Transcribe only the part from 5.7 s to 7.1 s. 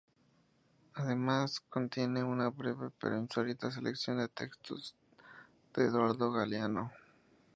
de Eduardo Galeano.